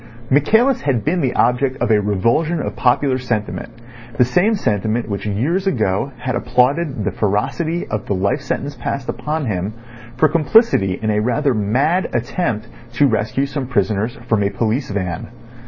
Michaelis 0.31 0.81
had 0.81 1.05
been 1.05 1.21
the 1.21 1.35
object 1.35 1.77
of 1.79 1.91
a 1.91 2.01
revulsion 2.01 2.59
of 2.59 2.75
popular 2.75 3.19
sentiment, 3.19 3.69
the 4.17 4.25
same 4.25 4.55
sentiment 4.55 5.07
which 5.07 5.27
years 5.27 5.67
ago 5.67 6.11
had 6.17 6.35
applauded 6.35 7.03
the 7.03 7.11
ferocity 7.11 7.85
of 7.85 8.07
the 8.07 8.15
life 8.15 8.41
sentence 8.41 8.73
passed 8.75 9.07
upon 9.09 9.45
him 9.45 9.75
for 10.17 10.27
complicity 10.27 10.97
in 10.99 11.11
a 11.11 11.19
rather 11.21 11.53
mad 11.53 12.09
attempt 12.15 12.67
to 12.93 13.05
rescue 13.05 13.45
some 13.45 13.67
prisoners 13.67 14.15
from 14.27 14.41
a 14.41 14.49
police 14.49 14.89
van. 14.89 15.27